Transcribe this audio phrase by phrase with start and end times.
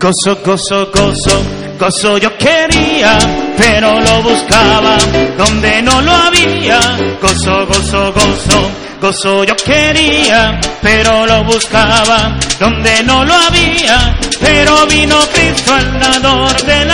[0.00, 1.44] Gozo, gozo, gozo,
[1.78, 3.18] gozo yo quería,
[3.58, 4.96] pero lo buscaba
[5.36, 6.80] donde no lo había.
[7.20, 14.18] Gozo, gozo, gozo, gozo yo quería, pero lo buscaba donde no lo había.
[14.40, 16.84] Pero vino Cristo al dador de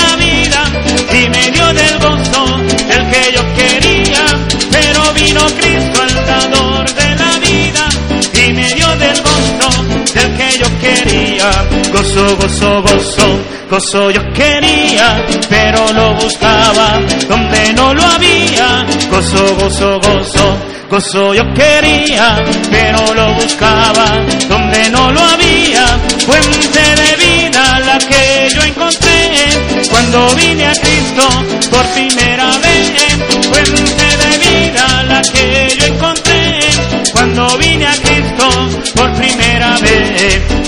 [11.97, 18.85] Gozo, gozo, gozo, gozo yo quería, pero lo buscaba donde no lo había.
[19.11, 20.59] Gozo, gozo, gozo,
[20.91, 25.87] gozo yo quería, pero lo buscaba donde no lo había.
[26.27, 29.49] Fuente de vida la que yo encontré
[29.91, 31.06] cuando vine a Cristo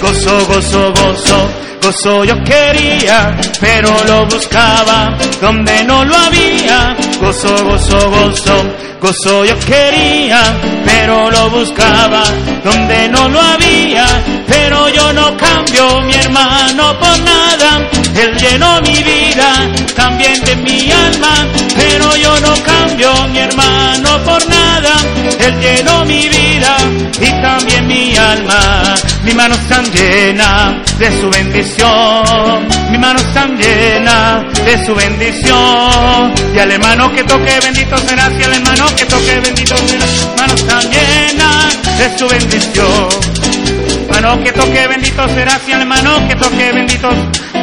[0.09, 1.51] Gozo, gozo, gozo,
[1.83, 6.97] gozo yo quería, pero lo buscaba donde no lo había.
[7.21, 8.57] Gozo, gozo, gozo,
[9.03, 10.41] gozo yo quería,
[10.87, 12.23] pero lo buscaba
[12.65, 14.07] donde no lo había.
[14.47, 17.87] Pero yo no cambio mi hermano por nada,
[18.17, 21.35] él llenó mi vida, también de mi alma,
[21.77, 24.95] pero yo no cambio mi hermano por nada,
[25.39, 26.77] él llenó mi vida
[27.21, 28.98] y también mi alma.
[29.29, 36.33] Mi mano está llena de su bendición, mi mano está llena de su bendición.
[36.55, 40.07] Y al hermano que toque bendito será, si al hermano que toque bendito será,
[40.39, 41.69] mano está llena
[41.99, 43.09] de su bendición.
[44.11, 47.11] Mano que toque bendito será, si al hermano que toque bendito,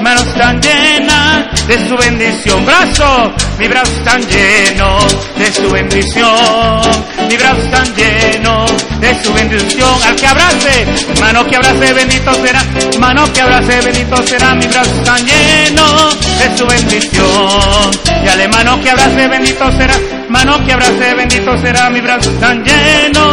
[0.03, 2.63] manos están llenas de su bendición.
[2.63, 4.99] Brazo, mi brazo está lleno
[5.35, 6.81] de su bendición.
[7.27, 8.65] Mi brazo está lleno
[9.23, 10.03] su bendición.
[10.03, 10.85] Al que abrace,
[11.19, 12.63] mano que abrace bendito será,
[12.99, 14.55] mano que abrace bendito será.
[14.55, 16.09] Mi brazo está lleno
[16.39, 17.91] de su bendición.
[18.23, 19.95] Y al hermano que abrace bendito será,
[20.35, 21.89] mano que abrace bendito será.
[21.89, 23.25] Mi brazo está lleno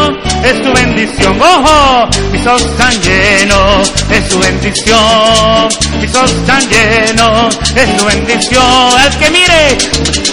[0.45, 1.41] de su bendición.
[1.41, 5.69] Ojo, mis ojos están llenos de su bendición.
[6.01, 9.01] Mis ojos están llenos de su bendición.
[9.05, 9.63] El que mire,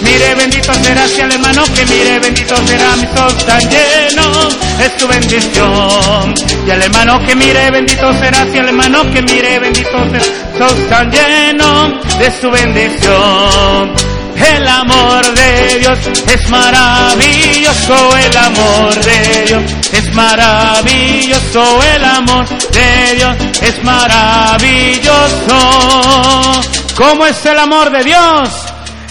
[0.02, 2.96] mire bendito será si al hermano que mire bendito será.
[2.96, 6.34] Mis ojos están llenos de su bendición.
[6.66, 10.24] Y al hermano que mire bendito será si al hermano que mire bendito será.
[10.52, 14.09] Mis ojos están llenos de su bendición.
[14.40, 19.62] El amor de Dios es maravilloso, el amor de Dios
[19.92, 25.56] es maravilloso, el amor de Dios es maravilloso.
[26.96, 28.48] ¿Cómo es el amor de Dios?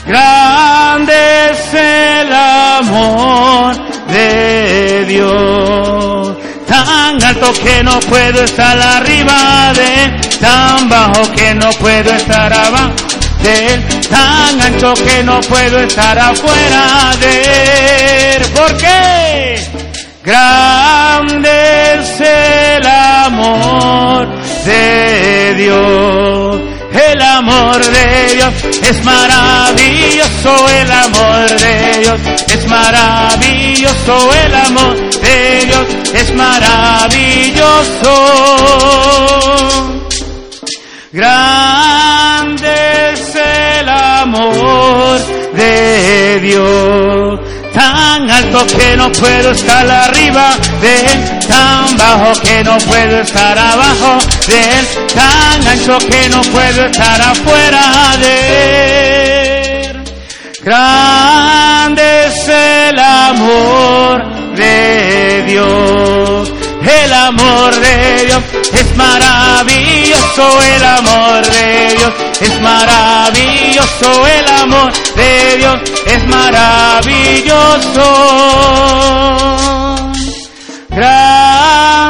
[0.05, 3.75] Grande es el amor
[4.07, 6.37] de Dios.
[6.67, 13.08] Tan alto que no puedo estar arriba de tan bajo que no puedo estar abajo
[14.09, 18.43] tan ancho que no puedo estar afuera de él.
[18.55, 19.61] ¿Por qué?
[20.23, 21.49] Grande
[21.99, 24.27] es el amor
[24.65, 26.61] de Dios.
[26.91, 35.65] El amor de Dios es maravilloso, el amor de Dios es maravilloso, el amor de
[35.65, 38.09] Dios es maravilloso.
[46.39, 47.39] Dios,
[47.73, 53.57] tan alto que no puedo estar arriba de él, tan bajo que no puedo estar
[53.57, 54.17] abajo
[54.47, 60.03] de él, tan ancho que no puedo estar afuera de él.
[60.63, 66.53] Grande es el amor de Dios.
[66.81, 68.43] El amor de Dios
[68.73, 78.03] es maravilloso, el amor de Dios es maravilloso, maravilloso el amor de Dios, es maravilloso.
[80.89, 82.08] Gracias.